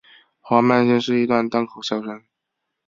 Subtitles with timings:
[0.41, 2.23] 黄半仙是一段单口相声。